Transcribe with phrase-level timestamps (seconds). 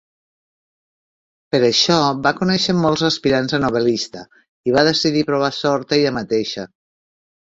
[1.55, 1.97] Per això,
[2.27, 4.23] va conèixer molts aspirants a novel·lista
[4.71, 6.65] i va decidir provar sort ella mateixa.